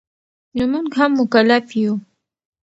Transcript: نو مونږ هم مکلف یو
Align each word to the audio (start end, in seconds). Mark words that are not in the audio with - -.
نو 0.57 0.63
مونږ 0.71 0.89
هم 0.97 1.11
مکلف 1.19 1.65
یو 1.79 1.93